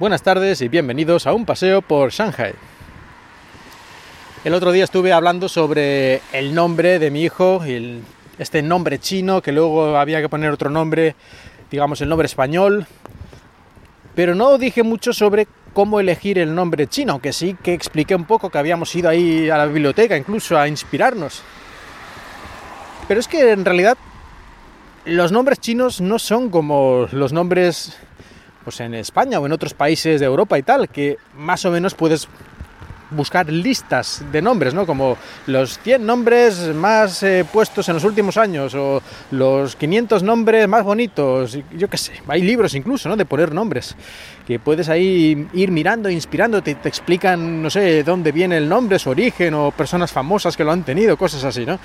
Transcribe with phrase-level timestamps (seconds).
[0.00, 2.54] Buenas tardes y bienvenidos a un paseo por Shanghai.
[4.44, 7.62] El otro día estuve hablando sobre el nombre de mi hijo,
[8.38, 11.16] este nombre chino, que luego había que poner otro nombre,
[11.70, 12.86] digamos el nombre español,
[14.14, 18.24] pero no dije mucho sobre cómo elegir el nombre chino, aunque sí que expliqué un
[18.24, 21.42] poco que habíamos ido ahí a la biblioteca incluso a inspirarnos.
[23.06, 23.98] Pero es que en realidad
[25.04, 27.98] los nombres chinos no son como los nombres
[28.64, 31.94] pues en España o en otros países de Europa y tal, que más o menos
[31.94, 32.28] puedes
[33.10, 34.86] buscar listas de nombres, ¿no?
[34.86, 40.68] Como los 100 nombres más eh, puestos en los últimos años o los 500 nombres
[40.68, 43.16] más bonitos, yo qué sé, hay libros incluso, ¿no?
[43.16, 43.96] De poner nombres,
[44.46, 49.10] que puedes ahí ir mirando, inspirándote, te explican, no sé, dónde viene el nombre, su
[49.10, 51.78] origen o personas famosas que lo han tenido, cosas así, ¿no?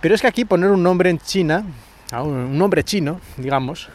[0.00, 1.64] Pero es que aquí poner un nombre en China,
[2.12, 3.88] un nombre chino, digamos,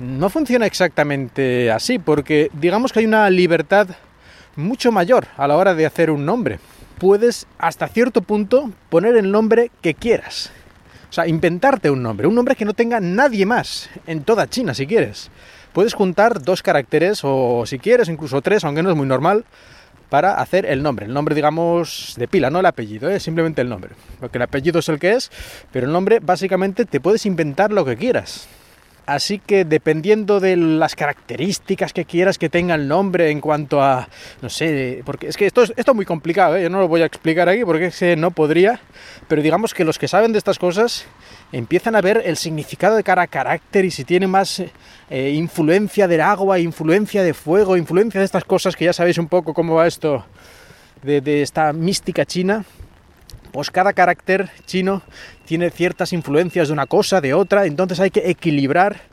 [0.00, 3.88] no funciona exactamente así, porque digamos que hay una libertad
[4.56, 6.58] mucho mayor a la hora de hacer un nombre.
[6.98, 10.52] Puedes hasta cierto punto poner el nombre que quieras.
[11.10, 14.72] O sea, inventarte un nombre, un nombre que no tenga nadie más en toda China
[14.72, 15.30] si quieres.
[15.72, 19.44] Puedes juntar dos caracteres o si quieres incluso tres, aunque no es muy normal,
[20.08, 21.06] para hacer el nombre.
[21.06, 23.18] El nombre, digamos, de pila, no el apellido, ¿eh?
[23.18, 23.92] simplemente el nombre.
[24.20, 25.30] Porque el apellido es el que es,
[25.72, 28.46] pero el nombre básicamente te puedes inventar lo que quieras.
[29.12, 34.08] Así que dependiendo de las características que quieras que tenga el nombre en cuanto a,
[34.40, 36.62] no sé, porque es que esto es, esto muy complicado, ¿eh?
[36.62, 38.80] yo no lo voy a explicar aquí porque es que no podría,
[39.28, 41.04] pero digamos que los que saben de estas cosas
[41.52, 44.62] empiezan a ver el significado de cada carácter y si tiene más
[45.10, 49.28] eh, influencia del agua, influencia de fuego, influencia de estas cosas que ya sabéis un
[49.28, 50.24] poco cómo va esto
[51.02, 52.64] de, de esta mística china,
[53.52, 55.02] pues cada carácter chino
[55.44, 59.12] tiene ciertas influencias de una cosa, de otra, entonces hay que equilibrar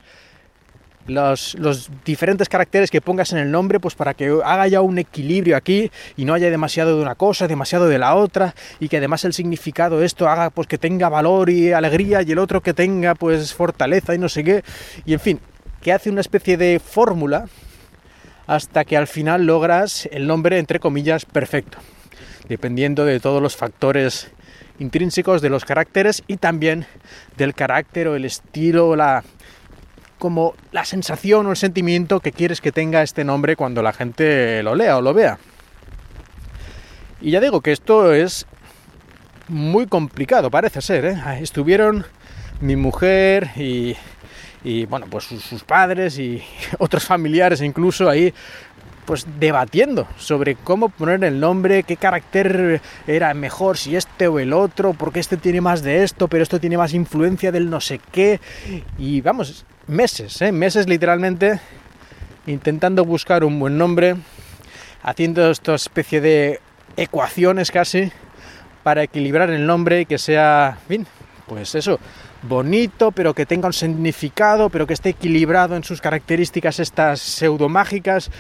[1.09, 5.57] los, diferentes caracteres que pongas en el nombre, pues para que haga ya un equilibrio
[5.57, 9.25] aquí y no haya demasiado de una cosa, demasiado de la otra, y que además
[9.25, 13.15] el significado esto haga pues que tenga valor y alegría y el otro que tenga
[13.15, 14.63] pues fortaleza y no sé qué,
[15.05, 15.39] y en fin,
[15.81, 17.45] que hace una especie de fórmula
[18.47, 21.77] hasta que al final logras el nombre entre comillas perfecto
[22.47, 24.31] dependiendo de todos los factores
[24.79, 26.85] intrínsecos de los caracteres y también
[27.37, 29.23] del carácter o el estilo, la
[30.17, 34.61] como la sensación o el sentimiento que quieres que tenga este nombre cuando la gente
[34.63, 35.39] lo lea o lo vea.
[37.21, 38.45] Y ya digo que esto es
[39.47, 41.05] muy complicado, parece ser.
[41.05, 41.17] ¿eh?
[41.41, 42.05] Estuvieron
[42.61, 43.95] mi mujer y,
[44.63, 46.43] y bueno, pues sus padres y
[46.79, 48.33] otros familiares incluso ahí
[49.09, 54.53] pues debatiendo sobre cómo poner el nombre, qué carácter era mejor, si este o el
[54.53, 57.99] otro, porque este tiene más de esto, pero esto tiene más influencia del no sé
[58.11, 58.39] qué.
[58.99, 60.51] Y vamos, meses, ¿eh?
[60.51, 61.59] meses literalmente
[62.45, 64.15] intentando buscar un buen nombre,
[65.01, 66.59] haciendo esta especie de
[66.95, 68.11] ecuaciones casi
[68.83, 70.77] para equilibrar el nombre y que sea,
[71.47, 71.99] pues eso,
[72.43, 78.31] bonito, pero que tenga un significado, pero que esté equilibrado en sus características estas pseudomágicas,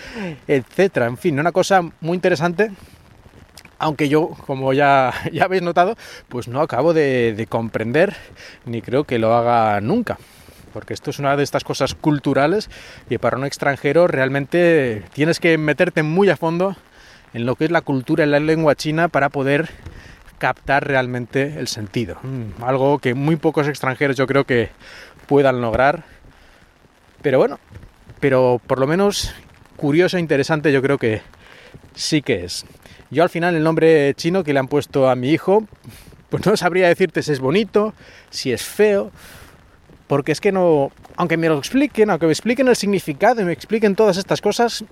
[0.47, 1.07] etcétera.
[1.07, 2.71] En fin, una cosa muy interesante.
[3.81, 5.95] Aunque yo, como ya, ya habéis notado,
[6.27, 8.15] pues no acabo de, de comprender,
[8.65, 10.17] ni creo que lo haga nunca
[10.69, 12.69] porque esto es una de estas cosas culturales
[13.09, 16.75] que para un extranjero realmente tienes que meterte muy a fondo
[17.33, 19.69] en lo que es la cultura y la lengua china para poder
[20.39, 22.17] captar realmente el sentido.
[22.23, 24.69] Mm, algo que muy pocos extranjeros yo creo que
[25.27, 26.03] puedan lograr.
[27.21, 27.59] Pero bueno,
[28.19, 29.33] pero por lo menos
[29.75, 31.21] curioso e interesante yo creo que
[31.93, 32.65] sí que es.
[33.11, 35.67] Yo al final el nombre chino que le han puesto a mi hijo,
[36.29, 37.93] pues no sabría decirte si es bonito,
[38.29, 39.11] si es feo,
[40.07, 43.53] porque es que no, aunque me lo expliquen, aunque me expliquen el significado y me
[43.53, 44.83] expliquen todas estas cosas,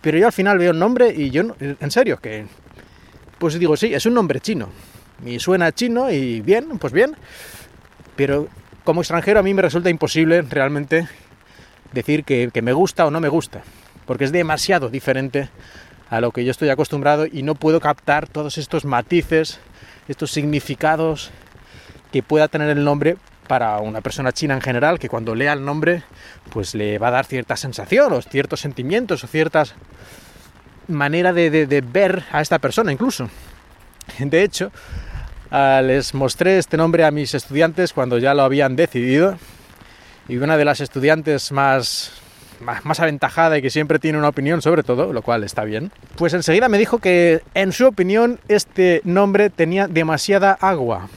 [0.00, 2.46] pero yo al final veo el nombre y yo, en serio, que
[3.44, 4.70] pues digo, sí, es un nombre chino.
[5.22, 7.14] Y suena chino y bien, pues bien.
[8.16, 8.48] Pero
[8.84, 11.06] como extranjero a mí me resulta imposible realmente
[11.92, 13.62] decir que, me gusta o no me gusta.
[14.06, 15.50] Porque es demasiado diferente
[16.08, 19.60] a lo que yo estoy acostumbrado y no puedo captar todos estos matices,
[20.08, 21.30] estos significados
[22.12, 25.66] que pueda tener el nombre para una persona china en general, que cuando lea el
[25.66, 26.02] nombre,
[26.50, 29.74] pues le va a dar cierta sensación o ciertos sentimientos o ciertas
[30.88, 33.28] manera de, ver a esta persona incluso.
[34.18, 34.70] De hecho,
[35.50, 39.38] ah, les mostré este nombre a mis estudiantes cuando ya lo habían decidido
[40.28, 42.12] y una de las estudiantes más,
[42.60, 46.32] más, aventajada y que siempre tiene una opinión sobre todo, lo cual está bien, pues
[46.34, 51.08] enseguida me dijo que en su opinión este nombre tenía demasiada agua.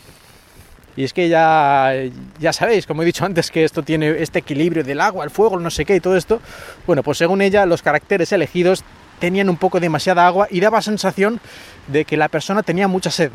[0.96, 1.94] Y es que ya,
[2.40, 5.60] ya sabéis, como he dicho antes, que esto tiene este equilibrio del agua, el fuego,
[5.60, 6.42] no sé qué y todo esto.
[6.88, 8.84] Bueno, pues según ella, los caracteres elegidos
[9.19, 11.40] tenían un poco demasiada agua y daba sensación
[11.88, 13.31] de que la persona tenía mucha sed.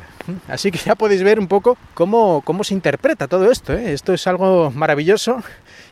[0.48, 3.72] Así que ya podéis ver un poco cómo, cómo se interpreta todo esto.
[3.72, 3.92] ¿eh?
[3.92, 5.42] Esto es algo maravilloso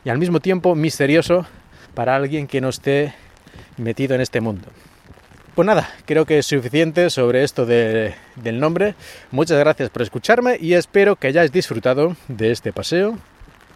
[0.03, 1.45] y al mismo tiempo misterioso
[1.93, 3.13] para alguien que no esté
[3.77, 4.67] metido en este mundo.
[5.55, 8.13] Pues nada, creo que es suficiente sobre esto del
[8.59, 8.95] nombre.
[9.31, 13.17] Muchas gracias por escucharme y espero que hayáis disfrutado de este paseo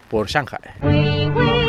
[0.08, 1.65] por Shanghai.